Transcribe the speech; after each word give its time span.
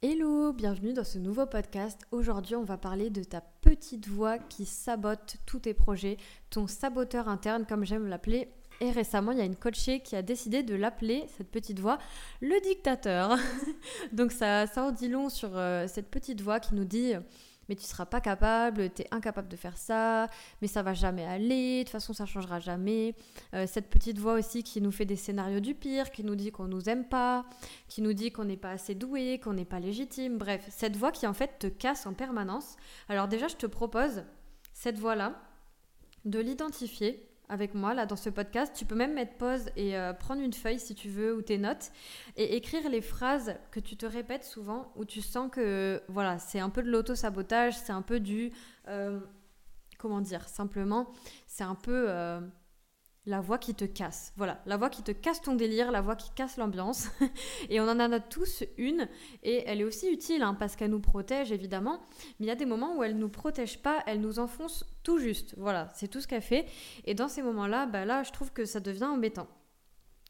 Hello, 0.00 0.52
bienvenue 0.52 0.92
dans 0.92 1.02
ce 1.02 1.18
nouveau 1.18 1.44
podcast. 1.44 1.98
Aujourd'hui, 2.12 2.54
on 2.54 2.62
va 2.62 2.78
parler 2.78 3.10
de 3.10 3.24
ta 3.24 3.40
petite 3.40 4.06
voix 4.06 4.38
qui 4.38 4.64
sabote 4.64 5.38
tous 5.44 5.58
tes 5.58 5.74
projets, 5.74 6.18
ton 6.50 6.68
saboteur 6.68 7.26
interne 7.28 7.66
comme 7.66 7.84
j'aime 7.84 8.06
l'appeler. 8.06 8.46
Et 8.80 8.92
récemment, 8.92 9.32
il 9.32 9.38
y 9.38 9.40
a 9.40 9.44
une 9.44 9.56
coachée 9.56 9.98
qui 9.98 10.14
a 10.14 10.22
décidé 10.22 10.62
de 10.62 10.76
l'appeler, 10.76 11.24
cette 11.36 11.50
petite 11.50 11.80
voix, 11.80 11.98
le 12.40 12.60
dictateur. 12.60 13.36
Donc 14.12 14.30
ça, 14.30 14.68
ça 14.68 14.84
en 14.84 14.92
dit 14.92 15.08
long 15.08 15.28
sur 15.30 15.58
euh, 15.58 15.88
cette 15.88 16.12
petite 16.12 16.42
voix 16.42 16.60
qui 16.60 16.76
nous 16.76 16.84
dit 16.84 17.14
mais 17.68 17.76
tu 17.76 17.84
seras 17.84 18.06
pas 18.06 18.20
capable, 18.20 18.90
tu 18.92 19.02
es 19.02 19.08
incapable 19.10 19.48
de 19.48 19.56
faire 19.56 19.76
ça, 19.76 20.28
mais 20.60 20.68
ça 20.68 20.82
va 20.82 20.94
jamais 20.94 21.24
aller, 21.24 21.78
de 21.78 21.82
toute 21.84 21.90
façon 21.92 22.12
ça 22.12 22.26
changera 22.26 22.58
jamais. 22.60 23.14
Euh, 23.54 23.66
cette 23.66 23.90
petite 23.90 24.18
voix 24.18 24.34
aussi 24.34 24.62
qui 24.62 24.80
nous 24.80 24.92
fait 24.92 25.04
des 25.04 25.16
scénarios 25.16 25.60
du 25.60 25.74
pire, 25.74 26.10
qui 26.10 26.24
nous 26.24 26.34
dit 26.34 26.50
qu'on 26.50 26.66
nous 26.66 26.88
aime 26.88 27.04
pas, 27.04 27.44
qui 27.88 28.02
nous 28.02 28.12
dit 28.12 28.30
qu'on 28.32 28.44
n'est 28.44 28.56
pas 28.56 28.70
assez 28.70 28.94
doué, 28.94 29.38
qu'on 29.38 29.52
n'est 29.52 29.64
pas 29.64 29.80
légitime, 29.80 30.38
bref, 30.38 30.66
cette 30.70 30.96
voix 30.96 31.12
qui 31.12 31.26
en 31.26 31.34
fait 31.34 31.58
te 31.58 31.66
casse 31.66 32.06
en 32.06 32.14
permanence. 32.14 32.76
Alors 33.08 33.28
déjà 33.28 33.48
je 33.48 33.56
te 33.56 33.66
propose 33.66 34.24
cette 34.72 34.98
voix-là 34.98 35.40
de 36.24 36.38
l'identifier 36.38 37.28
avec 37.48 37.74
moi 37.74 37.94
là 37.94 38.06
dans 38.06 38.16
ce 38.16 38.30
podcast. 38.30 38.72
Tu 38.76 38.84
peux 38.84 38.94
même 38.94 39.14
mettre 39.14 39.34
pause 39.34 39.70
et 39.76 39.96
euh, 39.96 40.12
prendre 40.12 40.42
une 40.42 40.52
feuille 40.52 40.78
si 40.78 40.94
tu 40.94 41.08
veux 41.08 41.34
ou 41.34 41.42
tes 41.42 41.58
notes 41.58 41.90
et 42.36 42.56
écrire 42.56 42.88
les 42.88 43.00
phrases 43.00 43.56
que 43.70 43.80
tu 43.80 43.96
te 43.96 44.06
répètes 44.06 44.44
souvent 44.44 44.92
où 44.96 45.04
tu 45.04 45.20
sens 45.20 45.50
que 45.50 46.02
voilà, 46.08 46.38
c'est 46.38 46.60
un 46.60 46.70
peu 46.70 46.82
de 46.82 46.90
l'auto-sabotage, 46.90 47.76
c'est 47.76 47.92
un 47.92 48.02
peu 48.02 48.20
du 48.20 48.52
euh, 48.88 49.20
comment 49.98 50.20
dire, 50.20 50.48
simplement, 50.48 51.10
c'est 51.46 51.64
un 51.64 51.74
peu 51.74 52.06
euh, 52.08 52.40
la 53.28 53.40
voix 53.40 53.58
qui 53.58 53.74
te 53.74 53.84
casse. 53.84 54.32
Voilà, 54.36 54.60
la 54.64 54.78
voix 54.78 54.88
qui 54.88 55.02
te 55.02 55.12
casse 55.12 55.42
ton 55.42 55.54
délire, 55.54 55.92
la 55.92 56.00
voix 56.00 56.16
qui 56.16 56.30
casse 56.30 56.56
l'ambiance. 56.56 57.08
et 57.68 57.78
on 57.78 57.84
en 57.84 58.00
a 58.00 58.20
tous 58.20 58.64
une. 58.78 59.06
Et 59.42 59.64
elle 59.66 59.82
est 59.82 59.84
aussi 59.84 60.10
utile 60.10 60.42
hein, 60.42 60.54
parce 60.54 60.76
qu'elle 60.76 60.90
nous 60.90 61.00
protège 61.00 61.52
évidemment. 61.52 62.00
Mais 62.40 62.46
il 62.46 62.48
y 62.48 62.50
a 62.50 62.56
des 62.56 62.64
moments 62.64 62.96
où 62.96 63.02
elle 63.02 63.14
ne 63.14 63.20
nous 63.20 63.28
protège 63.28 63.82
pas, 63.82 64.02
elle 64.06 64.20
nous 64.20 64.38
enfonce 64.38 64.84
tout 65.02 65.18
juste. 65.18 65.54
Voilà, 65.58 65.90
c'est 65.94 66.08
tout 66.08 66.22
ce 66.22 66.26
qu'elle 66.26 66.42
fait. 66.42 66.66
Et 67.04 67.14
dans 67.14 67.28
ces 67.28 67.42
moments-là, 67.42 67.84
bah 67.86 68.06
là, 68.06 68.22
je 68.22 68.32
trouve 68.32 68.50
que 68.50 68.64
ça 68.64 68.80
devient 68.80 69.04
embêtant. 69.04 69.46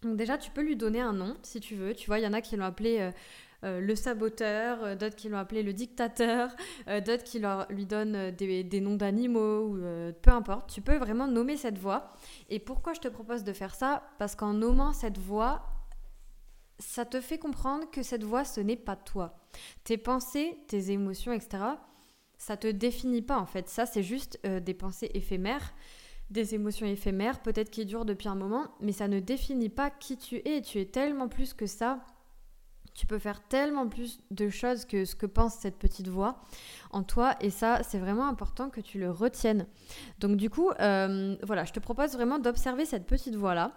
Donc 0.03 0.17
déjà, 0.17 0.37
tu 0.37 0.51
peux 0.51 0.63
lui 0.63 0.77
donner 0.77 1.01
un 1.01 1.13
nom 1.13 1.37
si 1.43 1.61
tu 1.61 1.77
veux. 1.77 1.95
Tu 1.95 2.09
vois, 2.09 2.19
il 2.19 2.25
y 2.25 2.27
en 2.27 2.33
a 2.33 2.41
qui 2.41 2.57
l'ont 2.57 2.65
appelé 2.65 2.99
euh, 2.99 3.11
euh, 3.65 3.81
le 3.81 3.97
saboteur, 3.97 4.85
euh, 4.85 4.95
d'autres 4.95 5.17
qui 5.17 5.29
l'ont 5.29 5.39
appelé 5.39 5.65
le 5.65 5.73
dictateur, 5.73 6.55
euh, 6.89 7.01
d'autres 7.01 7.25
qui 7.25 7.41
leur, 7.41 7.67
lui 7.71 7.87
donnent 7.87 8.31
des, 8.31 8.81
noms 8.81 8.95
d'animaux, 8.95 9.77
peu 10.23 10.31
importe. 10.31 10.71
Tu 10.71 10.81
peux 10.81 10.97
vraiment 10.97 11.27
nommer 11.27 11.57
cette 11.57 11.79
voix. 11.79 12.13
Et 12.49 12.61
pourquoi 12.61 12.95
je 12.95 13.01
te 13.01 13.09
propose 13.09 13.45
de 13.45 13.53
faire 13.53 13.75
ça? 13.75 14.03
Parce 14.19 14.37
qu'en 14.37 14.53
nommant 14.53 14.93
cette 14.93 15.19
voix, 15.19 15.67
ça 16.79 17.05
te 17.05 17.21
fait 17.21 17.39
comprendre 17.39 17.91
que 17.91 18.03
cette 18.03 18.23
voix, 18.23 18.45
ce 18.45 18.61
n'est 18.61 18.77
pas 18.77 18.95
toi. 18.95 19.41
Tes 19.83 19.99
pensées, 19.99 20.57
tes 20.69 20.93
émotions, 20.93 21.33
etc., 21.33 21.65
ça 22.41 22.57
te 22.57 22.69
définit 22.69 23.23
pas 23.23 23.39
en 23.39 23.47
fait. 23.47 23.69
Ça, 23.69 23.85
c'est 23.85 24.05
juste 24.05 24.39
des 24.47 24.75
pensées 24.75 25.11
éphémères 25.15 25.75
des 26.31 26.55
émotions 26.55 26.87
éphémères, 26.87 27.41
peut-être 27.41 27.71
qui 27.71 27.87
durent 27.87 28.05
depuis 28.05 28.29
un 28.29 28.35
moment, 28.35 28.69
mais 28.81 28.93
ça 28.93 29.09
ne 29.09 29.19
définit 29.19 29.71
pas 29.71 29.89
qui 29.89 30.19
tu 30.19 30.37
es. 30.47 30.61
Tu 30.61 30.79
es 30.79 30.85
tellement 30.85 31.27
plus 31.27 31.55
que 31.55 31.67
ça 31.67 32.05
tu 32.99 33.07
peux 33.07 33.21
faire 33.21 33.41
tellement 33.41 33.87
plus 33.87 34.19
de 34.33 34.49
choses 34.49 34.85
que 34.85 35.05
ce 35.05 35.15
que 35.15 35.27
pense 35.27 35.55
cette 35.55 35.77
petite 35.77 36.09
voix 36.09 36.41
en 36.91 37.05
toi. 37.05 37.37
Et 37.41 37.51
ça, 37.51 37.81
c'est 37.85 37.99
vraiment 37.99 38.27
important 38.27 38.71
que 38.71 38.81
tu 38.81 38.99
le 38.99 39.09
retiennes. 39.09 39.69
Donc 40.19 40.37
du 40.37 40.51
coup, 40.51 40.71
euh, 40.81 41.37
voilà, 41.45 41.65
je 41.65 41.73
te 41.73 41.79
propose 41.79 42.15
vraiment 42.15 42.41
d'observer 42.41 42.87
cette 42.87 43.07
petite 43.07 43.37
voix-là. 43.37 43.73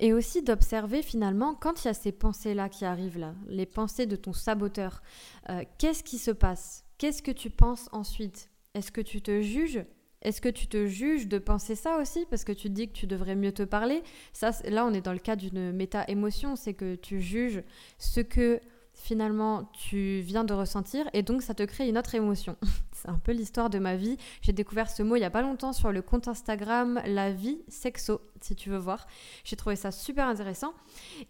Et 0.00 0.12
aussi 0.12 0.42
d'observer 0.42 1.00
finalement 1.00 1.54
quand 1.54 1.82
il 1.82 1.86
y 1.86 1.90
a 1.90 1.94
ces 1.94 2.12
pensées-là 2.12 2.68
qui 2.68 2.84
arrivent 2.84 3.18
là, 3.18 3.34
les 3.48 3.64
pensées 3.64 4.04
de 4.04 4.16
ton 4.16 4.34
saboteur. 4.34 5.00
Euh, 5.48 5.64
qu'est-ce 5.78 6.04
qui 6.04 6.18
se 6.18 6.30
passe? 6.30 6.84
Qu'est-ce 6.98 7.22
que 7.22 7.30
tu 7.30 7.48
penses 7.48 7.88
ensuite? 7.92 8.50
Est-ce 8.74 8.92
que 8.92 9.00
tu 9.00 9.22
te 9.22 9.40
juges? 9.40 9.82
Est-ce 10.26 10.40
que 10.40 10.48
tu 10.48 10.66
te 10.66 10.86
juges 10.86 11.28
de 11.28 11.38
penser 11.38 11.76
ça 11.76 11.98
aussi? 11.98 12.26
Parce 12.28 12.42
que 12.42 12.50
tu 12.50 12.68
te 12.68 12.74
dis 12.74 12.88
que 12.88 12.92
tu 12.92 13.06
devrais 13.06 13.36
mieux 13.36 13.52
te 13.52 13.62
parler 13.62 14.02
Ça, 14.32 14.50
là, 14.64 14.84
on 14.84 14.92
est 14.92 15.00
dans 15.00 15.12
le 15.12 15.20
cas 15.20 15.36
d'une 15.36 15.70
méta-émotion, 15.70 16.56
c'est 16.56 16.74
que 16.74 16.96
tu 16.96 17.20
juges 17.20 17.62
ce 17.98 18.20
que 18.20 18.60
finalement 18.92 19.70
tu 19.72 20.20
viens 20.20 20.42
de 20.42 20.52
ressentir 20.52 21.06
et 21.12 21.22
donc 21.22 21.42
ça 21.42 21.54
te 21.54 21.62
crée 21.62 21.88
une 21.88 21.96
autre 21.96 22.16
émotion. 22.16 22.56
c'est 22.92 23.08
un 23.08 23.20
peu 23.20 23.30
l'histoire 23.30 23.70
de 23.70 23.78
ma 23.78 23.94
vie. 23.94 24.16
J'ai 24.42 24.52
découvert 24.52 24.90
ce 24.90 25.04
mot 25.04 25.14
il 25.14 25.20
y 25.20 25.24
a 25.24 25.30
pas 25.30 25.42
longtemps 25.42 25.72
sur 25.72 25.92
le 25.92 26.02
compte 26.02 26.26
Instagram 26.26 27.00
La 27.06 27.30
vie 27.30 27.60
sexo, 27.68 28.20
si 28.40 28.56
tu 28.56 28.68
veux 28.68 28.78
voir. 28.78 29.06
J'ai 29.44 29.54
trouvé 29.54 29.76
ça 29.76 29.92
super 29.92 30.26
intéressant. 30.26 30.74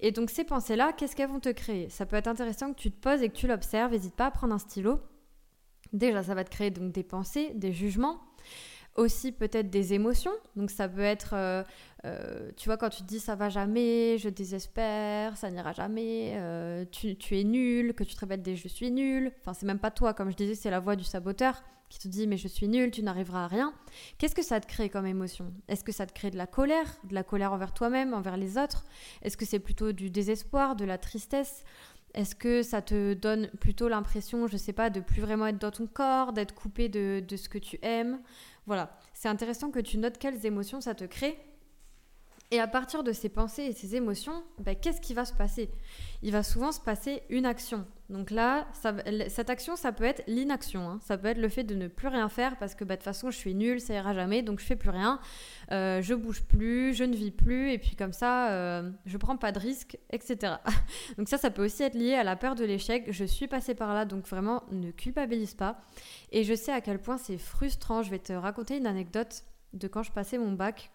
Et 0.01 0.11
donc 0.11 0.31
ces 0.31 0.45
pensées-là, 0.45 0.95
qu'est-ce 0.95 1.15
qu'elles 1.15 1.29
vont 1.29 1.41
te 1.41 1.51
créer? 1.51 1.91
Ça 1.91 2.07
peut 2.07 2.17
être 2.17 2.29
intéressant 2.29 2.73
que 2.73 2.79
tu 2.79 2.91
te 2.91 2.99
poses 2.99 3.21
et 3.21 3.29
que 3.29 3.37
tu 3.37 3.47
l'observes. 3.47 3.93
N'hésite 3.93 4.15
pas 4.15 4.27
à 4.27 4.31
prendre 4.31 4.55
un 4.55 4.59
stylo. 4.59 5.01
Déjà, 5.93 6.23
ça 6.23 6.35
va 6.35 6.45
te 6.45 6.51
créer 6.51 6.71
donc 6.71 6.93
des 6.93 7.05
pensées, 7.05 7.53
des 7.55 7.73
jugements 7.73 8.23
aussi 8.97 9.33
peut-être 9.33 9.71
des 9.71 9.95
émotions. 9.95 10.33
Donc 10.57 10.71
ça 10.71 10.89
peut 10.89 11.01
être, 11.01 11.35
euh, 11.35 11.63
euh, 12.05 12.51
tu 12.57 12.69
vois, 12.69 12.77
quand 12.77 12.89
tu 12.89 13.03
te 13.03 13.07
dis 13.07 13.21
ça 13.21 13.35
va 13.35 13.49
jamais, 13.49 14.19
je 14.19 14.29
désespère, 14.29 15.37
ça 15.37 15.51
n'ira 15.51 15.73
jamais, 15.73 16.35
euh, 16.37 16.85
tu, 16.91 17.17
es 17.33 17.45
nul, 17.45 17.95
que 17.95 18.05
tu 18.05 18.15
te 18.15 18.21
répètes 18.21 18.43
des 18.43 18.57
je 18.57 18.69
suis 18.69 18.91
nul. 18.91 19.33
Enfin, 19.41 19.55
c'est 19.55 19.67
même 19.67 19.79
pas 19.79 19.91
toi, 19.91 20.15
comme 20.15 20.31
je 20.31 20.37
disais, 20.37 20.55
c'est 20.55 20.71
la 20.71 20.81
voix 20.81 20.97
du 20.97 21.05
saboteur 21.05 21.63
qui 21.89 22.01
te 22.01 22.09
dit 22.09 22.27
mais 22.27 22.37
je 22.37 22.49
suis 22.49 22.67
nul, 22.67 22.91
tu 22.91 23.03
n'arriveras 23.03 23.45
à 23.45 23.47
rien. 23.47 23.73
Qu'est-ce 24.19 24.35
que 24.35 24.43
ça 24.43 24.61
te 24.61 24.67
crée 24.67 24.89
comme 24.89 25.07
émotion? 25.07 25.53
Est-ce 25.69 25.85
que 25.85 25.93
ça 25.93 26.07
te 26.07 26.13
crée 26.13 26.31
de 26.31 26.37
la 26.37 26.47
colère, 26.47 26.97
de 27.05 27.15
la 27.15 27.23
colère 27.23 27.53
envers 27.53 27.73
toi-même, 27.73 28.13
envers 28.13 28.37
les 28.37 28.59
autres? 28.59 28.85
Est-ce 29.23 29.37
que 29.37 29.45
c'est 29.45 29.61
plutôt 29.61 29.93
du 29.93 30.11
désespoir, 30.11 30.75
de 30.75 30.85
la 30.85 30.99
tristesse? 30.99 31.63
Est-ce 32.17 32.35
que 32.35 32.63
ça 32.63 32.81
te 32.81 33.13
donne 33.13 33.49
plutôt 33.61 33.89
l'impression, 33.89 34.47
je 34.47 34.57
sais 34.57 34.73
pas, 34.73 34.89
de 34.89 35.01
plus 35.01 35.21
vraiment 35.21 35.47
être 35.47 35.59
dans 35.59 35.71
ton 35.71 35.87
corps, 35.87 36.33
d'être 36.33 36.55
coupé 36.55 36.89
de, 36.89 37.23
ce 37.37 37.49
que 37.49 37.59
tu 37.59 37.79
aimes? 37.83 38.21
Voilà, 38.67 38.99
c'est 39.13 39.29
intéressant 39.29 39.71
que 39.71 39.79
tu 39.79 39.99
notes 39.99 40.19
quelles 40.19 40.45
émotions 40.47 40.81
ça 40.81 40.95
te 40.95 41.05
crée. 41.05 41.39
Et 42.51 42.59
à 42.59 42.67
partir 42.67 43.05
de 43.05 43.13
ces 43.13 43.29
pensées 43.29 43.65
et 43.65 43.73
ces 43.73 43.97
émotions, 43.97 44.43
bah, 44.59 44.75
qu'est-ce 44.75 45.01
qui 45.01 45.13
va 45.13 45.27
se 45.27 45.35
passer? 45.35 45.71
Il 46.23 46.33
va 46.33 46.43
souvent 46.43 46.73
se 46.73 46.81
passer 46.81 47.23
une 47.29 47.45
action. 47.45 47.87
Donc 48.09 48.31
là, 48.31 48.69
cette 49.29 49.51
action, 49.51 49.75
ça 49.75 49.91
peut 49.91 50.05
être 50.05 50.23
l'inaction. 50.29 50.89
Hein. 50.89 50.99
Ça 51.03 51.19
peut 51.19 51.27
être 51.27 51.39
le 51.39 51.49
fait 51.49 51.65
de 51.65 51.75
ne 51.75 51.89
plus 51.89 52.07
rien 52.07 52.29
faire 52.29 52.57
parce 52.57 52.77
que 52.77 52.85
bah, 52.85 52.95
de 52.95 53.01
toute 53.01 53.05
façon, 53.05 53.31
je 53.31 53.37
suis 53.37 53.55
nulle, 53.55 53.81
ça 53.81 53.95
ira 53.95 54.15
jamais, 54.15 54.43
donc 54.43 54.61
je 54.61 54.65
fais 54.65 54.77
plus 54.77 54.91
rien. 54.91 55.19
Euh, 55.73 56.01
je 56.03 56.15
bouge 56.15 56.43
plus, 56.43 56.95
je 56.95 57.03
ne 57.03 57.17
vis 57.17 57.33
plus, 57.33 57.73
et 57.73 57.79
puis 57.79 57.97
comme 57.97 58.13
ça, 58.13 58.53
euh, 58.53 58.91
je 59.07 59.17
prends 59.17 59.37
pas 59.37 59.51
de 59.51 59.59
risques, 59.59 59.99
etc. 60.11 60.55
donc 61.19 61.29
ça, 61.29 61.37
ça 61.37 61.51
peut 61.51 61.65
aussi 61.65 61.83
être 61.83 61.95
lié 61.95 62.15
à 62.15 62.23
la 62.23 62.37
peur 62.37 62.55
de 62.55 62.65
l'échec. 62.65 63.07
Je 63.11 63.25
suis 63.25 63.49
passée 63.49 63.75
par 63.75 63.93
là, 63.93 64.05
donc 64.05 64.27
vraiment, 64.29 64.63
ne 64.71 64.93
culpabilise 64.93 65.55
pas. 65.55 65.81
Et 66.31 66.45
je 66.45 66.55
sais 66.55 66.73
à 66.73 66.81
quel 66.81 67.01
point 67.01 67.19
c'est 67.19 67.39
frustrant. 67.39 68.03
Je 68.03 68.11
vais 68.11 68.21
te 68.21 68.33
raconter 68.33 68.77
une 68.77 68.87
anecdote 68.87 69.45
de 69.73 69.89
quand 69.89 70.05
je 70.05 70.13
passais 70.13 70.39
mon 70.39 70.53
bac. 70.53 70.93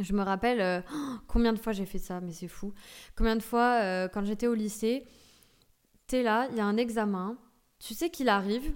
Je 0.00 0.12
me 0.12 0.22
rappelle 0.22 0.60
euh, 0.60 0.80
combien 1.26 1.52
de 1.52 1.58
fois 1.58 1.72
j'ai 1.72 1.86
fait 1.86 1.98
ça, 1.98 2.20
mais 2.20 2.32
c'est 2.32 2.48
fou. 2.48 2.72
Combien 3.16 3.36
de 3.36 3.42
fois, 3.42 3.80
euh, 3.82 4.08
quand 4.08 4.24
j'étais 4.24 4.46
au 4.46 4.54
lycée, 4.54 5.06
t'es 6.06 6.22
là, 6.22 6.48
il 6.50 6.56
y 6.56 6.60
a 6.60 6.66
un 6.66 6.76
examen, 6.76 7.36
tu 7.78 7.94
sais 7.94 8.10
qu'il 8.10 8.28
arrive, 8.28 8.74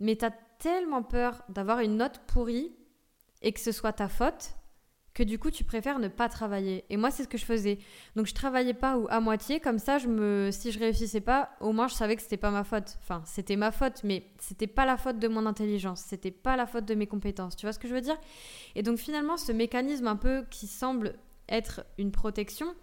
mais 0.00 0.16
t'as 0.16 0.32
tellement 0.58 1.02
peur 1.02 1.42
d'avoir 1.48 1.80
une 1.80 1.96
note 1.96 2.20
pourrie 2.26 2.72
et 3.42 3.52
que 3.52 3.60
ce 3.60 3.72
soit 3.72 3.92
ta 3.92 4.08
faute 4.08 4.54
que 5.14 5.22
du 5.22 5.38
coup 5.38 5.50
tu 5.50 5.62
préfères 5.64 5.98
ne 5.98 6.08
pas 6.08 6.28
travailler. 6.28 6.84
Et 6.88 6.96
moi 6.96 7.10
c'est 7.10 7.24
ce 7.24 7.28
que 7.28 7.36
je 7.36 7.44
faisais. 7.44 7.78
Donc 8.16 8.26
je 8.26 8.34
travaillais 8.34 8.74
pas 8.74 8.96
ou 8.96 9.06
à 9.10 9.20
moitié, 9.20 9.60
comme 9.60 9.78
ça 9.78 9.98
si 9.98 10.72
je 10.72 10.78
réussissais 10.78 11.20
pas, 11.20 11.50
au 11.60 11.72
moins 11.72 11.88
je 11.88 11.94
savais 11.94 12.16
que 12.16 12.22
c'était 12.22 12.38
pas 12.38 12.50
ma 12.50 12.64
faute. 12.64 12.96
Enfin, 13.02 13.22
c'était 13.26 13.56
ma 13.56 13.72
faute, 13.72 14.02
mais 14.04 14.24
c'était 14.38 14.66
pas 14.66 14.86
la 14.86 14.96
faute 14.96 15.18
de 15.18 15.28
mon 15.28 15.44
intelligence, 15.44 16.00
c'était 16.00 16.30
pas 16.30 16.56
la 16.56 16.66
faute 16.66 16.86
de 16.86 16.94
mes 16.94 17.06
compétences. 17.06 17.56
Tu 17.56 17.66
vois 17.66 17.72
ce 17.72 17.78
que 17.78 17.88
je 17.88 17.94
veux 17.94 18.00
dire? 18.00 18.16
Et 18.74 18.82
donc 18.82 18.98
finalement 18.98 19.36
ce 19.36 19.52
mécanisme 19.52 20.06
un 20.06 20.16
peu 20.16 20.44
qui 20.50 20.66
semble 20.66 21.14
être 21.48 21.84
une 21.98 22.12
protection, 22.12 22.74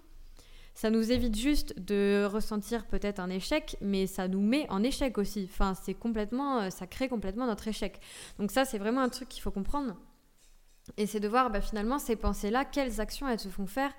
ça 0.79 0.89
nous 0.89 1.11
évite 1.11 1.35
juste 1.35 1.77
de 1.77 2.23
ressentir 2.23 2.87
peut-être 2.87 3.19
un 3.19 3.29
échec, 3.29 3.75
mais 3.81 4.07
ça 4.07 4.29
nous 4.29 4.39
met 4.39 4.65
en 4.69 4.81
échec 4.81 5.17
aussi. 5.17 5.45
Enfin, 5.51 5.73
c'est 5.73 5.93
complètement 5.93 6.69
ça 6.69 6.87
crée 6.87 7.09
complètement 7.09 7.47
notre 7.47 7.67
échec. 7.67 7.99
Donc 8.39 8.49
ça 8.49 8.63
c'est 8.63 8.77
vraiment 8.77 9.01
un 9.01 9.09
truc 9.09 9.27
qu'il 9.27 9.41
faut 9.41 9.51
comprendre 9.51 9.97
et 10.95 11.05
c'est 11.05 11.19
de 11.19 11.27
voir 11.27 11.49
bah, 11.49 11.59
finalement 11.59 11.99
ces 11.99 12.15
pensées-là, 12.15 12.63
quelles 12.63 13.01
actions 13.01 13.27
elles 13.27 13.41
se 13.41 13.49
font 13.49 13.67
faire. 13.67 13.91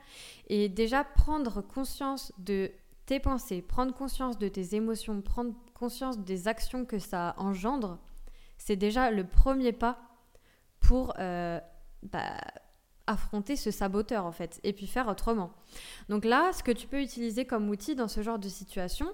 Et 0.48 0.70
déjà 0.70 1.04
prendre 1.04 1.60
conscience 1.60 2.32
de 2.38 2.70
tes 3.04 3.20
pensées, 3.20 3.60
prendre 3.60 3.92
conscience 3.92 4.38
de 4.38 4.48
tes 4.48 4.74
émotions, 4.74 5.20
prendre 5.20 5.52
conscience 5.74 6.18
des 6.18 6.48
actions 6.48 6.86
que 6.86 6.98
ça 6.98 7.34
engendre, 7.36 7.98
c'est 8.56 8.76
déjà 8.76 9.10
le 9.10 9.26
premier 9.26 9.72
pas 9.72 9.98
pour 10.80 11.12
euh, 11.18 11.60
bah, 12.04 12.38
affronter 13.10 13.56
ce 13.56 13.70
saboteur 13.70 14.24
en 14.24 14.32
fait 14.32 14.60
et 14.64 14.72
puis 14.72 14.86
faire 14.86 15.08
autrement. 15.08 15.52
Donc 16.08 16.24
là, 16.24 16.50
ce 16.52 16.62
que 16.62 16.72
tu 16.72 16.86
peux 16.86 17.00
utiliser 17.00 17.44
comme 17.44 17.68
outil 17.68 17.94
dans 17.94 18.08
ce 18.08 18.22
genre 18.22 18.38
de 18.38 18.48
situation, 18.48 19.06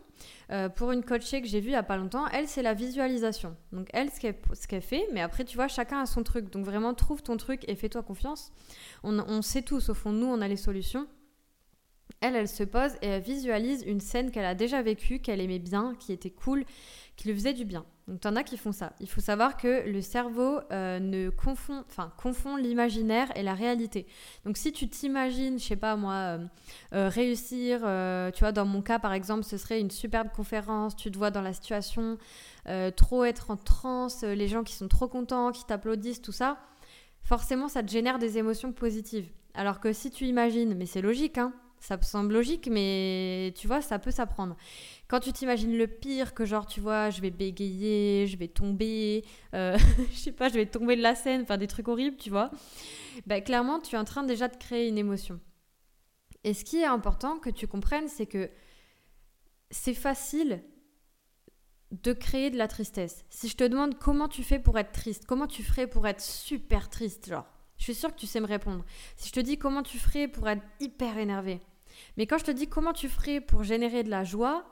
euh, 0.50 0.68
pour 0.68 0.92
une 0.92 1.02
coachée 1.02 1.40
que 1.40 1.48
j'ai 1.48 1.60
vue 1.60 1.68
il 1.68 1.72
y 1.72 1.76
a 1.76 1.82
pas 1.82 1.96
longtemps, 1.96 2.26
elle 2.28 2.48
c'est 2.48 2.62
la 2.62 2.74
visualisation. 2.74 3.56
Donc 3.72 3.88
elle 3.92 4.10
ce 4.10 4.66
qu'elle 4.66 4.82
fait, 4.82 5.06
mais 5.12 5.20
après 5.20 5.44
tu 5.44 5.56
vois 5.56 5.68
chacun 5.68 6.00
a 6.00 6.06
son 6.06 6.22
truc. 6.22 6.50
Donc 6.50 6.64
vraiment 6.64 6.94
trouve 6.94 7.22
ton 7.22 7.36
truc 7.36 7.64
et 7.68 7.74
fais-toi 7.74 8.02
confiance. 8.02 8.52
On, 9.02 9.18
on 9.18 9.42
sait 9.42 9.62
tous 9.62 9.88
au 9.88 9.94
fond 9.94 10.12
nous 10.12 10.26
on 10.26 10.40
a 10.40 10.48
les 10.48 10.56
solutions. 10.56 11.06
Elle, 12.20 12.36
elle 12.36 12.48
se 12.48 12.64
pose 12.64 12.92
et 13.02 13.08
elle 13.08 13.22
visualise 13.22 13.82
une 13.86 14.00
scène 14.00 14.30
qu'elle 14.30 14.44
a 14.44 14.54
déjà 14.54 14.82
vécue, 14.82 15.18
qu'elle 15.18 15.40
aimait 15.40 15.58
bien, 15.58 15.94
qui 15.98 16.12
était 16.12 16.30
cool, 16.30 16.64
qui 17.16 17.28
lui 17.28 17.34
faisait 17.34 17.54
du 17.54 17.64
bien. 17.64 17.84
Donc, 18.08 18.24
en 18.24 18.36
as 18.36 18.44
qui 18.44 18.56
font 18.56 18.70
ça. 18.70 18.92
Il 19.00 19.08
faut 19.08 19.20
savoir 19.20 19.56
que 19.56 19.88
le 19.88 20.00
cerveau 20.00 20.60
euh, 20.70 21.00
ne 21.00 21.28
confond, 21.28 21.82
enfin, 21.88 22.12
confond 22.16 22.54
l'imaginaire 22.56 23.32
et 23.36 23.42
la 23.42 23.54
réalité. 23.54 24.06
Donc, 24.44 24.56
si 24.56 24.72
tu 24.72 24.88
t'imagines, 24.88 25.58
je 25.58 25.64
sais 25.64 25.76
pas 25.76 25.96
moi, 25.96 26.12
euh, 26.14 26.46
euh, 26.94 27.08
réussir, 27.08 27.80
tu 28.32 28.40
vois, 28.40 28.52
dans 28.52 28.64
mon 28.64 28.80
cas 28.80 29.00
par 29.00 29.12
exemple, 29.12 29.42
ce 29.42 29.56
serait 29.56 29.80
une 29.80 29.90
superbe 29.90 30.28
conférence, 30.34 30.94
tu 30.94 31.10
te 31.10 31.18
vois 31.18 31.30
dans 31.30 31.42
la 31.42 31.52
situation, 31.52 32.18
trop 32.96 33.24
être 33.24 33.50
en 33.50 33.56
transe, 33.56 34.22
les 34.22 34.48
gens 34.48 34.62
qui 34.62 34.74
sont 34.74 34.88
trop 34.88 35.08
contents, 35.08 35.50
qui 35.52 35.64
t'applaudissent, 35.64 36.22
tout 36.22 36.32
ça, 36.32 36.58
forcément, 37.22 37.68
ça 37.68 37.82
te 37.82 37.90
génère 37.90 38.18
des 38.18 38.38
émotions 38.38 38.72
positives. 38.72 39.28
Alors 39.54 39.80
que 39.80 39.92
si 39.92 40.10
tu 40.10 40.26
imagines, 40.26 40.74
mais 40.74 40.86
c'est 40.86 41.00
logique, 41.00 41.38
hein, 41.38 41.52
ça 41.86 42.02
semble 42.02 42.32
logique, 42.32 42.68
mais 42.68 43.54
tu 43.56 43.68
vois, 43.68 43.80
ça 43.80 44.00
peut 44.00 44.10
s'apprendre. 44.10 44.56
Quand 45.06 45.20
tu 45.20 45.32
t'imagines 45.32 45.76
le 45.78 45.86
pire, 45.86 46.34
que 46.34 46.44
genre, 46.44 46.66
tu 46.66 46.80
vois, 46.80 47.10
je 47.10 47.20
vais 47.20 47.30
bégayer, 47.30 48.26
je 48.26 48.36
vais 48.36 48.48
tomber, 48.48 49.24
euh, 49.54 49.78
je 50.10 50.16
sais 50.16 50.32
pas, 50.32 50.48
je 50.48 50.54
vais 50.54 50.66
tomber 50.66 50.96
de 50.96 51.02
la 51.02 51.14
scène, 51.14 51.42
enfin 51.42 51.58
des 51.58 51.68
trucs 51.68 51.86
horribles, 51.86 52.16
tu 52.16 52.28
vois, 52.28 52.50
bah, 53.26 53.40
clairement, 53.40 53.78
tu 53.78 53.94
es 53.94 53.98
en 53.98 54.04
train 54.04 54.24
déjà 54.24 54.48
de 54.48 54.56
créer 54.56 54.88
une 54.88 54.98
émotion. 54.98 55.38
Et 56.42 56.54
ce 56.54 56.64
qui 56.64 56.78
est 56.78 56.86
important 56.86 57.38
que 57.38 57.50
tu 57.50 57.68
comprennes, 57.68 58.08
c'est 58.08 58.26
que 58.26 58.50
c'est 59.70 59.94
facile 59.94 60.64
de 61.92 62.12
créer 62.12 62.50
de 62.50 62.58
la 62.58 62.66
tristesse. 62.66 63.24
Si 63.30 63.48
je 63.48 63.56
te 63.56 63.62
demande 63.62 63.96
comment 63.96 64.26
tu 64.26 64.42
fais 64.42 64.58
pour 64.58 64.76
être 64.76 64.90
triste, 64.90 65.24
comment 65.26 65.46
tu 65.46 65.62
ferais 65.62 65.86
pour 65.86 66.08
être 66.08 66.20
super 66.20 66.90
triste, 66.90 67.28
genre, 67.28 67.46
je 67.78 67.84
suis 67.84 67.94
sûre 67.94 68.12
que 68.12 68.18
tu 68.18 68.26
sais 68.26 68.40
me 68.40 68.46
répondre. 68.46 68.84
Si 69.14 69.28
je 69.28 69.34
te 69.34 69.40
dis 69.40 69.56
comment 69.56 69.84
tu 69.84 69.98
ferais 70.00 70.26
pour 70.26 70.48
être 70.48 70.64
hyper 70.80 71.16
énervé, 71.18 71.60
mais 72.16 72.26
quand 72.26 72.38
je 72.38 72.44
te 72.44 72.50
dis 72.50 72.68
comment 72.68 72.92
tu 72.92 73.08
ferais 73.08 73.40
pour 73.40 73.62
générer 73.62 74.02
de 74.02 74.10
la 74.10 74.24
joie, 74.24 74.64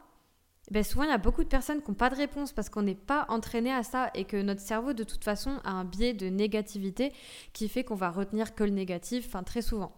ben 0.71 0.82
souvent 0.82 1.05
il 1.05 1.11
y 1.11 1.12
a 1.12 1.19
beaucoup 1.19 1.44
de 1.44 1.49
personnes 1.49 1.82
qui 1.82 1.91
n'ont 1.91 1.94
pas 1.97 2.09
de 2.09 2.15
réponse 2.15 2.53
parce 2.53 2.71
qu'on 2.71 2.82
n'est 2.82 2.94
pas 2.94 3.26
entraîné 3.29 3.73
à 3.73 3.82
ça 3.82 4.11
et 4.15 4.25
que 4.25 4.41
notre 4.41 4.61
cerveau 4.61 4.94
de 4.94 5.05
toute 5.05 5.23
façon 5.23 5.61
a 5.65 5.71
un 5.71 5.85
biais 5.85 6.15
de 6.15 6.26
négativité 6.26 7.12
qui 7.53 7.69
fait 7.69 7.85
qu'on 7.85 7.94
va 7.94 8.11
retenir 8.11 8.55
que 8.55 8.65
le 8.65 8.71
négatif, 8.71 9.37
très 9.44 9.62
souvent. 9.62 9.93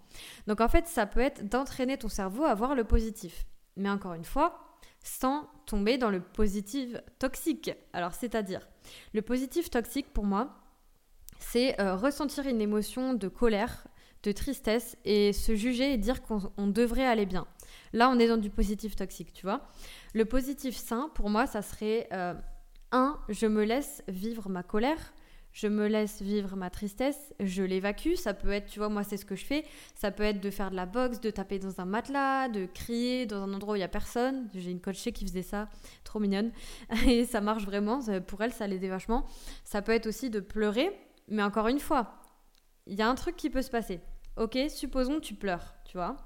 Donc 0.46 0.60
en 0.60 0.68
fait 0.68 0.86
ça 0.86 1.06
peut 1.06 1.20
être 1.20 1.48
d'entraîner 1.48 1.98
ton 1.98 2.08
cerveau 2.08 2.44
à 2.44 2.54
voir 2.54 2.74
le 2.74 2.84
positif. 2.84 3.46
Mais 3.76 3.90
encore 3.90 4.14
une 4.14 4.24
fois, 4.24 4.78
sans 5.02 5.48
tomber 5.66 5.98
dans 5.98 6.10
le 6.10 6.20
positif 6.20 6.96
toxique. 7.18 7.70
Alors 7.92 8.14
c'est-à-dire, 8.14 8.66
le 9.14 9.22
positif 9.22 9.70
toxique 9.70 10.12
pour 10.12 10.24
moi, 10.24 10.50
c'est 11.38 11.80
euh, 11.80 11.94
ressentir 11.94 12.46
une 12.46 12.60
émotion 12.60 13.14
de 13.14 13.28
colère, 13.28 13.86
de 14.22 14.32
tristesse 14.32 14.96
et 15.04 15.32
se 15.32 15.54
juger 15.54 15.92
et 15.92 15.98
dire 15.98 16.22
qu'on 16.22 16.66
devrait 16.66 17.06
aller 17.06 17.26
bien. 17.26 17.46
Là, 17.92 18.10
on 18.10 18.18
est 18.18 18.28
dans 18.28 18.36
du 18.36 18.50
positif 18.50 18.96
toxique, 18.96 19.32
tu 19.32 19.46
vois. 19.46 19.68
Le 20.14 20.24
positif 20.24 20.76
sain, 20.76 21.10
pour 21.14 21.30
moi, 21.30 21.46
ça 21.46 21.62
serait 21.62 22.08
euh, 22.12 22.34
un, 22.92 23.18
je 23.28 23.46
me 23.46 23.64
laisse 23.64 24.02
vivre 24.08 24.48
ma 24.48 24.62
colère, 24.62 25.12
je 25.56 25.68
me 25.68 25.86
laisse 25.86 26.20
vivre 26.20 26.54
ma 26.54 26.68
tristesse, 26.68 27.32
je 27.40 27.62
l'évacue. 27.62 28.14
Ça 28.16 28.34
peut 28.34 28.50
être, 28.50 28.66
tu 28.66 28.78
vois, 28.78 28.90
moi, 28.90 29.04
c'est 29.04 29.16
ce 29.16 29.24
que 29.24 29.34
je 29.34 29.44
fais. 29.46 29.64
Ça 29.94 30.10
peut 30.10 30.22
être 30.22 30.42
de 30.42 30.50
faire 30.50 30.70
de 30.70 30.76
la 30.76 30.84
boxe, 30.84 31.18
de 31.18 31.30
taper 31.30 31.58
dans 31.58 31.80
un 31.80 31.86
matelas, 31.86 32.50
de 32.50 32.66
crier 32.66 33.24
dans 33.24 33.42
un 33.42 33.54
endroit 33.54 33.72
où 33.72 33.76
il 33.76 33.80
n'y 33.80 33.84
a 33.84 33.88
personne. 33.88 34.50
J'ai 34.54 34.70
une 34.70 34.82
coachée 34.82 35.12
qui 35.12 35.26
faisait 35.26 35.40
ça, 35.40 35.70
trop 36.04 36.20
mignonne. 36.20 36.52
Et 37.06 37.24
ça 37.24 37.40
marche 37.40 37.64
vraiment. 37.64 38.00
Pour 38.26 38.42
elle, 38.42 38.52
ça 38.52 38.66
l'aidait 38.66 38.90
vachement. 38.90 39.24
Ça 39.64 39.80
peut 39.80 39.92
être 39.92 40.06
aussi 40.06 40.28
de 40.28 40.40
pleurer. 40.40 40.90
Mais 41.28 41.42
encore 41.42 41.68
une 41.68 41.80
fois, 41.80 42.20
il 42.86 42.94
y 42.94 43.02
a 43.02 43.08
un 43.08 43.14
truc 43.14 43.36
qui 43.36 43.50
peut 43.50 43.62
se 43.62 43.70
passer. 43.70 44.00
Ok, 44.36 44.58
supposons 44.68 45.20
tu 45.20 45.34
pleures, 45.34 45.74
tu 45.84 45.96
vois. 45.96 46.16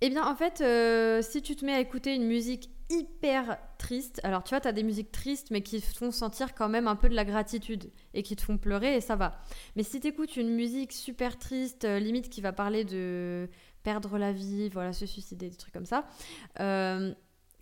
Eh 0.00 0.08
bien, 0.08 0.26
en 0.26 0.34
fait, 0.34 0.60
euh, 0.60 1.22
si 1.22 1.42
tu 1.42 1.56
te 1.56 1.64
mets 1.64 1.74
à 1.74 1.80
écouter 1.80 2.14
une 2.14 2.26
musique 2.26 2.70
hyper 2.88 3.58
triste, 3.78 4.20
alors 4.24 4.42
tu 4.42 4.50
vois, 4.50 4.60
tu 4.60 4.68
as 4.68 4.72
des 4.72 4.82
musiques 4.82 5.12
tristes, 5.12 5.50
mais 5.50 5.62
qui 5.62 5.80
te 5.80 5.96
font 5.96 6.10
sentir 6.10 6.54
quand 6.54 6.68
même 6.68 6.88
un 6.88 6.96
peu 6.96 7.08
de 7.08 7.14
la 7.14 7.24
gratitude 7.24 7.90
et 8.14 8.22
qui 8.22 8.34
te 8.34 8.42
font 8.42 8.58
pleurer, 8.58 8.96
et 8.96 9.00
ça 9.00 9.14
va. 9.14 9.40
Mais 9.76 9.82
si 9.82 10.00
tu 10.00 10.08
écoutes 10.08 10.36
une 10.36 10.50
musique 10.50 10.92
super 10.92 11.38
triste, 11.38 11.84
euh, 11.84 11.98
limite 11.98 12.28
qui 12.28 12.40
va 12.40 12.52
parler 12.52 12.84
de 12.84 13.48
perdre 13.82 14.18
la 14.18 14.32
vie, 14.32 14.68
voilà, 14.70 14.92
se 14.92 15.06
suicider, 15.06 15.48
des 15.50 15.56
trucs 15.56 15.72
comme 15.72 15.86
ça, 15.86 16.06
euh, 16.58 17.14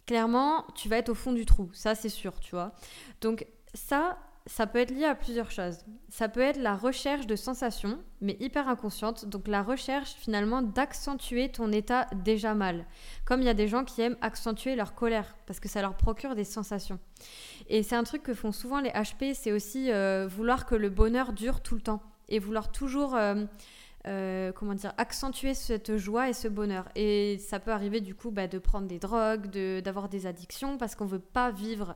clairement, 0.06 0.64
tu 0.74 0.88
vas 0.88 0.96
être 0.96 1.10
au 1.10 1.14
fond 1.14 1.32
du 1.32 1.44
trou, 1.44 1.70
ça 1.74 1.94
c'est 1.94 2.08
sûr, 2.08 2.40
tu 2.40 2.52
vois. 2.52 2.72
Donc, 3.20 3.46
ça, 3.74 4.18
ça 4.48 4.66
peut 4.66 4.78
être 4.78 4.90
lié 4.90 5.04
à 5.04 5.14
plusieurs 5.14 5.50
choses. 5.50 5.76
Ça 6.08 6.28
peut 6.28 6.40
être 6.40 6.56
la 6.56 6.74
recherche 6.74 7.26
de 7.26 7.36
sensations, 7.36 7.98
mais 8.22 8.34
hyper 8.40 8.66
inconsciente, 8.66 9.26
donc 9.26 9.46
la 9.46 9.62
recherche 9.62 10.14
finalement 10.14 10.62
d'accentuer 10.62 11.50
ton 11.50 11.70
état 11.70 12.06
déjà 12.24 12.54
mal. 12.54 12.86
Comme 13.26 13.42
il 13.42 13.44
y 13.44 13.50
a 13.50 13.54
des 13.54 13.68
gens 13.68 13.84
qui 13.84 14.00
aiment 14.00 14.16
accentuer 14.22 14.74
leur 14.74 14.94
colère, 14.94 15.36
parce 15.46 15.60
que 15.60 15.68
ça 15.68 15.82
leur 15.82 15.96
procure 15.98 16.34
des 16.34 16.44
sensations. 16.44 16.98
Et 17.68 17.82
c'est 17.82 17.94
un 17.94 18.04
truc 18.04 18.22
que 18.22 18.32
font 18.32 18.50
souvent 18.50 18.80
les 18.80 18.88
HP, 18.88 19.34
c'est 19.34 19.52
aussi 19.52 19.92
euh, 19.92 20.26
vouloir 20.26 20.64
que 20.64 20.74
le 20.74 20.88
bonheur 20.88 21.34
dure 21.34 21.60
tout 21.60 21.74
le 21.74 21.82
temps, 21.82 22.02
et 22.28 22.38
vouloir 22.38 22.72
toujours... 22.72 23.14
Euh, 23.14 23.44
euh, 24.06 24.52
comment 24.52 24.74
dire, 24.74 24.94
accentuer 24.96 25.52
cette 25.52 25.96
joie 25.96 26.30
et 26.30 26.32
ce 26.32 26.48
bonheur. 26.48 26.88
Et 26.94 27.36
ça 27.38 27.58
peut 27.58 27.72
arriver 27.72 28.00
du 28.00 28.14
coup 28.14 28.30
bah, 28.30 28.46
de 28.46 28.58
prendre 28.58 28.86
des 28.86 29.00
drogues, 29.00 29.48
d'avoir 29.82 30.08
des 30.08 30.24
addictions 30.24 30.78
parce 30.78 30.94
qu'on 30.94 31.04
veut 31.04 31.18
pas 31.18 31.50
vivre 31.50 31.94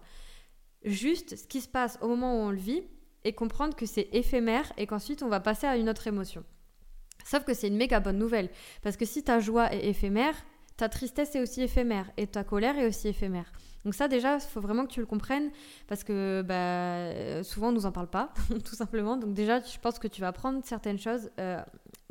juste 0.84 1.37
ce 1.37 1.46
qui 1.46 1.61
se 1.61 1.69
passe 1.69 1.99
au 2.00 2.08
moment 2.08 2.37
où 2.37 2.40
on 2.40 2.50
le 2.50 2.56
vit 2.56 2.82
et 3.25 3.32
comprendre 3.32 3.76
que 3.76 3.87
c'est 3.87 4.08
éphémère 4.12 4.73
et 4.76 4.87
qu'ensuite 4.87 5.23
on 5.23 5.29
va 5.29 5.40
passer 5.40 5.67
à 5.67 5.76
une 5.76 5.88
autre 5.88 6.06
émotion. 6.06 6.44
Sauf 7.25 7.44
que 7.44 7.55
c'est 7.55 7.69
une 7.69 7.76
méga 7.76 8.00
bonne 8.00 8.19
nouvelle 8.19 8.50
parce 8.82 8.96
que 8.96 9.05
si 9.05 9.23
ta 9.23 9.38
joie 9.38 9.73
est 9.73 9.88
éphémère, 9.88 10.34
ta 10.76 10.88
tristesse 10.88 11.34
est 11.34 11.40
aussi 11.40 11.62
éphémère 11.62 12.11
et 12.17 12.26
ta 12.26 12.44
colère 12.44 12.79
est 12.79 12.87
aussi 12.87 13.08
éphémère. 13.08 13.52
Donc 13.84 13.94
ça 13.94 14.08
déjà, 14.08 14.37
il 14.37 14.40
faut 14.40 14.61
vraiment 14.61 14.87
que 14.87 14.93
tu 14.93 15.00
le 15.00 15.06
comprennes 15.06 15.50
parce 15.88 16.05
que 16.05 16.43
bah, 16.43 17.43
souvent 17.43 17.69
on 17.69 17.73
nous 17.73 17.87
en 17.87 17.93
parle 17.93 18.08
pas, 18.08 18.32
tout 18.64 18.75
simplement. 18.75 19.17
Donc 19.17 19.34
déjà, 19.34 19.61
je 19.61 19.79
pense 19.79 19.99
que 19.99 20.08
tu 20.08 20.20
vas 20.20 20.29
apprendre 20.29 20.61
certaines 20.64 20.99
choses 20.99 21.31
euh, 21.38 21.61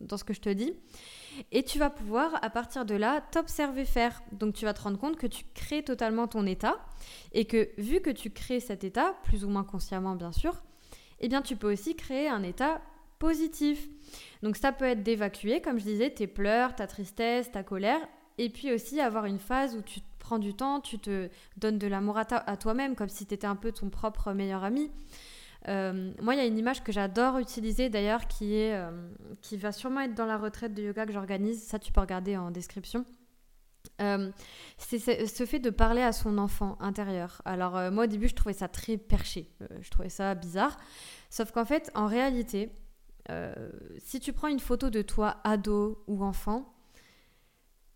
dans 0.01 0.17
ce 0.17 0.23
que 0.23 0.33
je 0.33 0.41
te 0.41 0.49
dis. 0.49 0.73
Et 1.51 1.63
tu 1.63 1.79
vas 1.79 1.89
pouvoir, 1.89 2.43
à 2.43 2.49
partir 2.49 2.85
de 2.85 2.95
là, 2.95 3.21
t'observer 3.31 3.85
faire. 3.85 4.21
Donc 4.31 4.53
tu 4.53 4.65
vas 4.65 4.73
te 4.73 4.81
rendre 4.81 4.97
compte 4.97 5.17
que 5.17 5.27
tu 5.27 5.45
crées 5.53 5.83
totalement 5.83 6.27
ton 6.27 6.45
état 6.45 6.79
et 7.33 7.45
que 7.45 7.69
vu 7.77 8.01
que 8.01 8.09
tu 8.09 8.29
crées 8.29 8.59
cet 8.59 8.83
état, 8.83 9.15
plus 9.23 9.45
ou 9.45 9.49
moins 9.49 9.63
consciemment 9.63 10.15
bien 10.15 10.31
sûr, 10.31 10.61
eh 11.19 11.27
bien 11.27 11.41
tu 11.41 11.55
peux 11.55 11.71
aussi 11.71 11.95
créer 11.95 12.27
un 12.27 12.43
état 12.43 12.81
positif. 13.19 13.87
Donc 14.41 14.57
ça 14.57 14.71
peut 14.71 14.85
être 14.85 15.03
d'évacuer, 15.03 15.61
comme 15.61 15.79
je 15.79 15.85
disais, 15.85 16.09
tes 16.09 16.27
pleurs, 16.27 16.75
ta 16.75 16.87
tristesse, 16.87 17.51
ta 17.51 17.63
colère, 17.63 18.01
et 18.37 18.49
puis 18.49 18.73
aussi 18.73 18.99
avoir 18.99 19.25
une 19.25 19.39
phase 19.39 19.75
où 19.75 19.81
tu 19.81 19.99
prends 20.17 20.39
du 20.39 20.53
temps, 20.53 20.81
tu 20.81 20.97
te 20.97 21.29
donnes 21.57 21.77
de 21.77 21.87
l'amour 21.87 22.17
à, 22.17 22.21
à 22.21 22.57
toi-même, 22.57 22.95
comme 22.95 23.09
si 23.09 23.25
tu 23.25 23.33
étais 23.33 23.47
un 23.47 23.55
peu 23.55 23.71
ton 23.71 23.89
propre 23.89 24.33
meilleur 24.33 24.63
ami. 24.63 24.89
Euh, 25.67 26.11
moi, 26.21 26.35
il 26.35 26.37
y 26.37 26.41
a 26.41 26.45
une 26.45 26.57
image 26.57 26.83
que 26.83 26.91
j'adore 26.91 27.37
utiliser 27.37 27.89
d'ailleurs 27.89 28.27
qui, 28.27 28.53
euh, 28.53 28.89
qui 29.41 29.57
va 29.57 29.71
sûrement 29.71 30.01
être 30.01 30.15
dans 30.15 30.25
la 30.25 30.37
retraite 30.37 30.73
de 30.73 30.83
yoga 30.83 31.05
que 31.05 31.13
j'organise. 31.13 31.61
Ça, 31.63 31.79
tu 31.79 31.91
peux 31.91 32.01
regarder 32.01 32.37
en 32.37 32.51
description. 32.51 33.05
Euh, 33.99 34.31
c'est 34.77 35.27
ce 35.27 35.45
fait 35.45 35.59
de 35.59 35.69
parler 35.69 36.01
à 36.01 36.11
son 36.11 36.37
enfant 36.37 36.77
intérieur. 36.79 37.41
Alors 37.45 37.91
moi 37.91 38.03
au 38.03 38.07
début 38.07 38.27
je 38.27 38.35
trouvais 38.35 38.53
ça 38.53 38.67
très 38.67 38.97
perché, 38.97 39.47
je 39.79 39.89
trouvais 39.89 40.09
ça 40.09 40.35
bizarre. 40.35 40.77
Sauf 41.31 41.51
qu'en 41.51 41.65
fait 41.65 41.91
en 41.95 42.05
réalité, 42.05 42.71
si 43.97 44.19
tu 44.19 44.33
prends 44.33 44.47
une 44.47 44.59
photo 44.59 44.91
de 44.91 45.01
toi 45.01 45.37
ado 45.43 46.03
ou 46.07 46.23
enfant, 46.23 46.73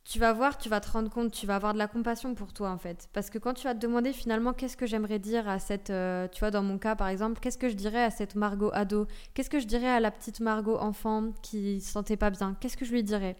tu 0.06 0.20
vas 0.20 0.34
voir, 0.34 0.58
tu 0.60 0.70
vas 0.70 0.80
te 0.80 0.90
rendre 0.92 1.10
compte, 1.10 1.32
tu 1.32 1.48
vas 1.48 1.56
avoir 1.56 1.74
de 1.74 1.80
la 1.80 1.88
compassion 1.88 2.36
pour 2.36 2.54
toi 2.54 2.70
en 2.70 2.78
fait. 2.78 3.10
Parce 3.12 3.32
que 3.32 3.40
quand 3.40 3.56
tu 3.56 3.64
vas 3.64 3.74
te 3.74 3.80
demander 3.80 4.14
finalement 4.14 4.54
qu'est-ce 4.54 4.78
que 4.78 4.86
j'aimerais 4.86 5.18
dire 5.18 5.50
à 5.50 5.58
cette, 5.58 5.90
euh, 5.90 6.28
tu 6.32 6.42
vois, 6.42 6.52
dans 6.52 6.62
mon 6.62 6.78
cas 6.78 6.96
par 6.96 7.08
exemple, 7.08 7.40
qu'est-ce 7.40 7.58
que 7.58 7.70
je 7.70 7.74
dirais 7.74 8.04
à 8.04 8.12
cette 8.12 8.36
Margot 8.36 8.70
ado? 8.74 9.08
Qu'est-ce 9.34 9.50
que 9.50 9.60
je 9.60 9.66
dirais 9.66 9.90
à 9.90 10.00
la 10.00 10.12
petite 10.12 10.42
Margot 10.42 10.78
enfant 10.78 11.32
qui 11.42 11.82
se 11.82 11.92
sentait 11.92 12.18
pas 12.18 12.30
bien? 12.30 12.56
Qu'est-ce 12.60 12.78
que 12.78 12.86
je 12.86 12.92
lui 12.92 13.04
dirais? 13.04 13.36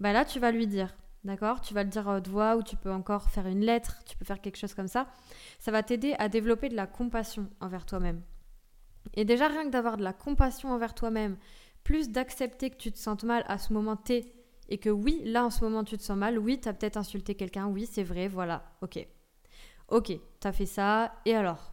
Bah 0.00 0.12
là, 0.12 0.24
tu 0.24 0.40
vas 0.40 0.50
lui 0.50 0.66
dire, 0.66 0.96
d'accord? 1.22 1.60
Tu 1.60 1.74
vas 1.74 1.84
le 1.84 1.90
dire 1.90 2.20
de 2.20 2.28
voix 2.28 2.56
ou 2.56 2.64
tu 2.64 2.74
peux 2.74 2.90
encore 2.90 3.30
faire 3.30 3.46
une 3.46 3.60
lettre, 3.60 4.02
tu 4.04 4.16
peux 4.16 4.24
faire 4.24 4.40
quelque 4.40 4.58
chose 4.58 4.74
comme 4.74 4.88
ça. 4.88 5.06
Ça 5.60 5.70
va 5.70 5.84
t'aider 5.84 6.16
à 6.18 6.28
développer 6.28 6.68
de 6.68 6.76
la 6.76 6.88
compassion 6.88 7.48
envers 7.60 7.86
toi-même. 7.86 8.20
Et 9.14 9.24
déjà, 9.24 9.46
rien 9.46 9.64
que 9.64 9.70
d'avoir 9.70 9.96
de 9.96 10.02
la 10.02 10.12
compassion 10.12 10.72
envers 10.72 10.94
toi-même, 10.94 11.36
plus 11.84 12.10
d'accepter 12.10 12.70
que 12.70 12.76
tu 12.76 12.90
te 12.90 12.98
sentes 12.98 13.22
mal 13.22 13.44
à 13.46 13.58
ce 13.58 13.72
moment 13.72 13.96
T 13.96 14.34
et 14.70 14.78
que 14.78 14.88
oui, 14.88 15.20
là 15.24 15.44
en 15.44 15.50
ce 15.50 15.62
moment 15.62 15.84
tu 15.84 15.98
te 15.98 16.02
sens 16.02 16.16
mal, 16.16 16.38
oui, 16.38 16.60
tu 16.60 16.68
as 16.68 16.72
peut-être 16.72 16.96
insulté 16.96 17.34
quelqu'un, 17.34 17.66
oui, 17.66 17.86
c'est 17.90 18.02
vrai, 18.04 18.28
voilà, 18.28 18.64
ok. 18.82 19.06
Ok, 19.88 20.06
tu 20.06 20.46
as 20.46 20.52
fait 20.52 20.66
ça, 20.66 21.12
et 21.24 21.34
alors? 21.34 21.72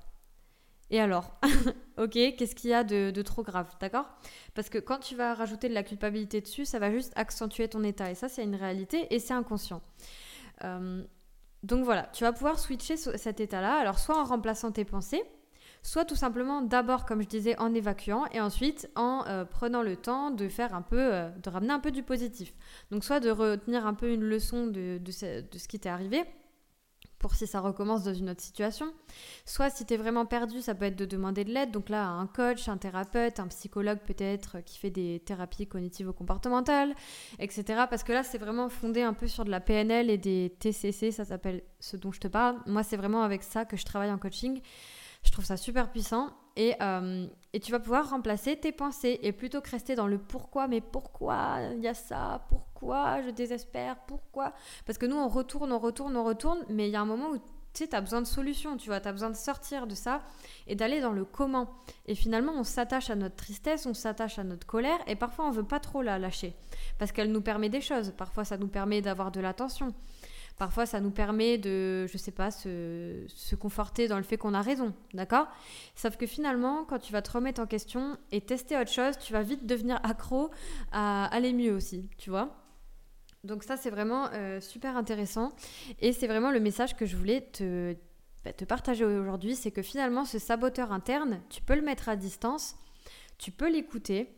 Et 0.89 0.99
alors 0.99 1.39
Ok, 1.97 2.13
qu'est-ce 2.13 2.55
qu'il 2.55 2.71
y 2.71 2.73
a 2.73 2.83
de, 2.83 3.21
trop 3.21 3.43
grave, 3.43 3.69
d'accord? 3.79 4.09
Parce 4.55 4.69
que 4.69 4.77
quand 4.79 4.99
tu 4.99 5.15
vas 5.15 5.33
rajouter 5.33 5.69
de 5.69 5.73
la 5.73 5.83
culpabilité 5.83 6.41
dessus, 6.41 6.65
ça 6.65 6.79
va 6.79 6.91
juste 6.91 7.13
accentuer 7.15 7.67
ton 7.67 7.83
état, 7.83 8.09
et 8.09 8.15
ça 8.15 8.29
c'est 8.29 8.43
une 8.43 8.55
réalité, 8.55 9.13
et 9.13 9.19
c'est 9.19 9.33
inconscient. 9.33 9.81
Euh, 10.63 11.03
donc 11.63 11.85
voilà, 11.85 12.09
tu 12.13 12.23
vas 12.23 12.33
pouvoir 12.33 12.59
switcher 12.59 12.97
cet 12.97 13.39
état-là, 13.39 13.75
alors 13.75 13.99
soit 13.99 14.19
en 14.19 14.23
remplaçant 14.23 14.71
tes 14.71 14.85
pensées, 14.85 15.23
soit 15.83 16.05
tout 16.05 16.15
simplement 16.15 16.61
d'abord, 16.61 17.05
comme 17.05 17.21
je 17.21 17.27
disais, 17.27 17.57
en 17.59 17.73
évacuant 17.73 18.25
et 18.31 18.41
ensuite 18.41 18.89
en 18.95 19.23
euh, 19.27 19.45
prenant 19.45 19.81
le 19.81 19.95
temps 19.95 20.31
de 20.31 20.47
faire 20.47 20.73
un 20.73 20.81
peu, 20.81 21.13
euh, 21.13 21.29
de 21.29 21.49
ramener 21.49 21.73
un 21.73 21.79
peu 21.79 21.91
du 21.91 22.03
positif. 22.03 22.53
Donc 22.91 23.03
soit 23.03 23.19
de 23.19 23.29
retenir 23.29 23.85
un 23.85 23.93
peu 23.93 24.11
une 24.11 24.23
leçon 24.23 24.67
de, 24.67 24.99
de 24.99 25.11
ce 25.11 25.67
qui 25.67 25.79
t'est 25.79 25.89
arrivé 25.89 26.25
pour 27.19 27.33
si 27.33 27.47
ça 27.47 27.59
recommence 27.59 28.03
dans 28.03 28.13
une 28.13 28.29
autre 28.29 28.41
situation. 28.41 28.93
Soit 29.45 29.69
si 29.69 29.85
tu 29.85 29.93
es 29.93 29.97
vraiment 29.97 30.25
perdu, 30.25 30.61
ça 30.61 30.75
peut 30.75 30.85
être 30.85 30.95
de 30.95 31.05
demander 31.05 31.43
de 31.43 31.51
l'aide. 31.51 31.71
Donc 31.71 31.89
là, 31.89 32.07
un 32.07 32.27
coach, 32.27 32.67
un 32.67 32.77
thérapeute, 32.77 33.39
un 33.39 33.47
psychologue 33.47 33.99
peut-être 33.99 34.57
qui 34.65 34.77
fait 34.77 34.89
des 34.89 35.21
thérapies 35.25 35.67
cognitivo-comportementales, 35.67 36.93
etc. 37.39 37.85
Parce 37.89 38.03
que 38.03 38.13
là, 38.13 38.23
c'est 38.23 38.37
vraiment 38.37 38.69
fondé 38.69 39.01
un 39.01 39.13
peu 39.13 39.27
sur 39.27 39.45
de 39.45 39.51
la 39.51 39.59
PNL 39.59 40.09
et 40.09 40.17
des 40.17 40.55
TCC, 40.59 41.11
ça 41.11 41.25
s'appelle 41.25 41.63
ce 41.79 41.97
dont 41.97 42.11
je 42.11 42.19
te 42.19 42.27
parle. 42.27 42.57
Moi, 42.65 42.83
c'est 42.83 42.97
vraiment 42.97 43.23
avec 43.23 43.43
ça 43.43 43.65
que 43.65 43.77
je 43.77 43.85
travaille 43.85 44.11
en 44.11 44.17
coaching. 44.17 44.61
Je 45.27 45.31
trouve 45.33 45.43
ça 45.43 45.57
super 45.57 45.91
puissant. 45.91 46.29
Et, 46.55 46.73
euh, 46.81 47.27
et, 47.53 47.59
tu 47.59 47.71
vas 47.71 47.79
pouvoir 47.79 48.09
remplacer 48.09 48.55
tes 48.55 48.71
pensées 48.71 49.19
et 49.21 49.31
plutôt 49.31 49.61
que 49.61 49.69
rester 49.69 49.93
dans 49.93 50.07
le 50.07 50.17
pourquoi, 50.17 50.67
mais 50.67 50.81
pourquoi 50.81 51.59
il 51.75 51.83
y 51.83 51.87
a 51.87 51.93
ça, 51.93 52.45
pourquoi 52.49 53.21
je 53.21 53.29
désespère, 53.29 53.97
pourquoi? 54.07 54.53
Parce 54.85 54.97
que 54.97 55.05
nous, 55.05 55.17
on 55.17 55.27
retourne, 55.27 55.71
on 55.71 55.77
retourne, 55.77 56.15
on 56.15 56.23
retourne, 56.23 56.63
mais 56.69 56.87
il 56.87 56.91
y 56.91 56.95
a 56.95 57.01
un 57.01 57.05
moment 57.05 57.29
où 57.29 57.37
tu 57.37 57.83
sais, 57.83 57.93
as 57.93 58.01
besoin 58.01 58.21
de 58.21 58.27
solutions, 58.27 58.77
tu 58.77 58.87
vois, 58.89 58.99
tu 59.01 59.07
as 59.07 59.11
besoin 59.11 59.29
de 59.29 59.35
sortir 59.35 59.85
de 59.85 59.93
ça 59.93 60.23
et 60.65 60.75
d'aller 60.75 61.01
dans 61.01 61.11
le 61.11 61.25
comment. 61.25 61.69
Et 62.07 62.15
finalement, 62.15 62.53
on 62.55 62.63
s'attache 62.63 63.11
à 63.11 63.15
notre 63.15 63.35
tristesse, 63.35 63.85
on 63.85 63.93
s'attache 63.93 64.39
à 64.39 64.43
notre 64.43 64.65
colère 64.65 64.97
et 65.07 65.15
parfois 65.15 65.45
on 65.45 65.51
veut 65.51 65.67
pas 65.67 65.79
trop 65.79 66.01
la 66.01 66.17
lâcher 66.17 66.55
parce 66.97 67.11
qu'elle 67.11 67.31
nous 67.31 67.41
permet 67.41 67.69
des 67.69 67.81
choses. 67.81 68.13
Parfois, 68.17 68.45
ça 68.45 68.57
nous 68.57 68.69
permet 68.69 69.01
d'avoir 69.01 69.31
de 69.31 69.41
l'attention. 69.41 69.93
Parfois, 70.57 70.87
ça 70.87 70.99
nous 70.99 71.11
permet 71.11 71.59
de, 71.59 72.07
je 72.07 72.17
sais 72.17 72.31
pas, 72.31 72.49
se, 72.49 73.55
conforter 73.55 74.07
dans 74.07 74.17
le 74.17 74.23
fait 74.23 74.37
qu'on 74.37 74.55
a 74.55 74.61
raison, 74.61 74.93
d'accord? 75.13 75.47
Sauf 75.95 76.17
que 76.17 76.25
finalement, 76.25 76.83
quand 76.83 76.97
tu 76.97 77.13
vas 77.13 77.21
te 77.21 77.31
remettre 77.31 77.61
en 77.61 77.67
question 77.67 78.17
et 78.31 78.41
tester 78.41 78.75
autre 78.75 78.91
chose, 78.91 79.19
tu 79.19 79.33
vas 79.33 79.43
vite 79.43 79.67
devenir 79.67 79.99
accro 80.03 80.49
à 80.91 81.25
aller 81.25 81.53
mieux 81.53 81.73
aussi, 81.73 82.09
tu 82.17 82.31
vois? 82.31 82.55
Donc 83.43 83.63
ça, 83.63 83.77
c'est 83.77 83.91
vraiment 83.91 84.29
euh, 84.33 84.59
super 84.59 84.97
intéressant. 84.97 85.53
Et 85.99 86.11
c'est 86.11 86.27
vraiment 86.27 86.49
le 86.49 86.59
message 86.59 86.95
que 86.95 87.05
je 87.05 87.15
voulais 87.15 87.41
te, 87.41 87.95
bah, 88.43 88.51
te 88.51 88.65
partager 88.65 89.05
aujourd'hui, 89.05 89.55
c'est 89.55 89.71
que 89.71 89.83
finalement, 89.83 90.25
ce 90.25 90.39
saboteur 90.39 90.91
interne, 90.91 91.39
tu 91.49 91.61
peux 91.61 91.75
le 91.75 91.83
mettre 91.83 92.09
à 92.09 92.15
distance, 92.15 92.75
tu 93.37 93.51
peux 93.51 93.69
l'écouter, 93.69 94.33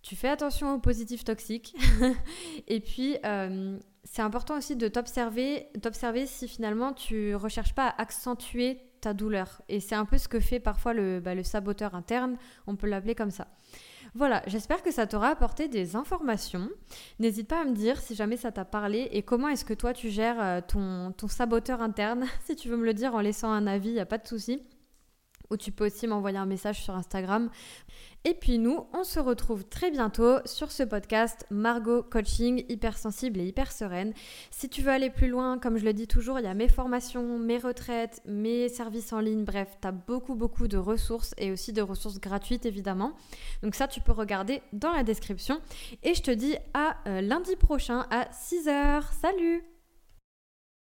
tu 0.00 0.16
fais 0.16 0.28
attention 0.28 0.74
aux 0.74 0.78
positifs 0.78 1.24
toxiques. 1.24 1.76
et 2.68 2.80
puis, 2.80 3.18
euh, 3.26 3.78
c'est 4.04 4.22
important 4.22 4.56
aussi 4.56 4.76
de 4.76 4.88
t'observer, 4.88 5.68
d'observer 5.76 6.26
si 6.26 6.48
finalement 6.48 6.92
tu 6.92 7.34
recherches 7.34 7.74
pas 7.74 7.88
à 7.88 8.02
accentuer 8.02 8.78
ta 9.00 9.14
douleur. 9.14 9.62
Et 9.68 9.80
c'est 9.80 9.94
un 9.94 10.04
peu 10.04 10.18
ce 10.18 10.28
que 10.28 10.40
fait 10.40 10.60
parfois 10.60 10.92
le, 10.92 11.20
bah, 11.20 11.34
le 11.34 11.42
saboteur 11.42 11.94
interne, 11.94 12.36
on 12.66 12.76
peut 12.76 12.88
l'appeler 12.88 13.14
comme 13.14 13.30
ça. 13.30 13.48
Voilà, 14.14 14.42
j'espère 14.46 14.82
que 14.82 14.90
ça 14.90 15.06
t'aura 15.06 15.28
apporté 15.28 15.68
des 15.68 15.96
informations. 15.96 16.68
N'hésite 17.18 17.48
pas 17.48 17.62
à 17.62 17.64
me 17.64 17.74
dire 17.74 18.00
si 18.00 18.14
jamais 18.14 18.36
ça 18.36 18.52
t'a 18.52 18.64
parlé 18.64 19.08
et 19.12 19.22
comment 19.22 19.48
est-ce 19.48 19.64
que 19.64 19.74
toi 19.74 19.92
tu 19.92 20.10
gères 20.10 20.42
euh, 20.42 20.60
ton, 20.60 21.12
ton 21.12 21.28
saboteur 21.28 21.80
interne. 21.80 22.26
si 22.44 22.56
tu 22.56 22.68
veux 22.68 22.76
me 22.76 22.84
le 22.84 22.94
dire 22.94 23.14
en 23.14 23.20
laissant 23.20 23.50
un 23.50 23.66
avis, 23.66 23.88
il 23.88 23.94
n'y 23.94 24.00
a 24.00 24.06
pas 24.06 24.18
de 24.18 24.26
souci 24.26 24.62
ou 25.52 25.56
tu 25.56 25.70
peux 25.70 25.86
aussi 25.86 26.06
m'envoyer 26.06 26.38
un 26.38 26.46
message 26.46 26.82
sur 26.82 26.96
Instagram. 26.96 27.50
Et 28.24 28.34
puis 28.34 28.58
nous, 28.58 28.86
on 28.92 29.02
se 29.02 29.18
retrouve 29.18 29.64
très 29.64 29.90
bientôt 29.90 30.38
sur 30.44 30.70
ce 30.70 30.84
podcast 30.84 31.44
Margot 31.50 32.04
Coaching, 32.04 32.64
hypersensible 32.68 33.40
et 33.40 33.46
hyper 33.46 33.72
sereine. 33.72 34.12
Si 34.50 34.68
tu 34.68 34.80
veux 34.80 34.92
aller 34.92 35.10
plus 35.10 35.28
loin, 35.28 35.58
comme 35.58 35.76
je 35.76 35.84
le 35.84 35.92
dis 35.92 36.06
toujours, 36.06 36.38
il 36.38 36.44
y 36.44 36.48
a 36.48 36.54
mes 36.54 36.68
formations, 36.68 37.38
mes 37.38 37.58
retraites, 37.58 38.22
mes 38.24 38.68
services 38.68 39.12
en 39.12 39.20
ligne, 39.20 39.44
bref, 39.44 39.76
tu 39.80 39.88
as 39.88 39.92
beaucoup 39.92 40.36
beaucoup 40.36 40.68
de 40.68 40.78
ressources 40.78 41.34
et 41.36 41.50
aussi 41.50 41.72
de 41.72 41.82
ressources 41.82 42.20
gratuites 42.20 42.64
évidemment. 42.64 43.12
Donc 43.64 43.74
ça, 43.74 43.88
tu 43.88 44.00
peux 44.00 44.12
regarder 44.12 44.62
dans 44.72 44.92
la 44.92 45.02
description. 45.02 45.60
Et 46.04 46.14
je 46.14 46.22
te 46.22 46.30
dis 46.30 46.56
à 46.74 46.96
euh, 47.08 47.20
lundi 47.20 47.56
prochain 47.56 48.06
à 48.10 48.28
6h. 48.30 49.02
Salut 49.20 49.71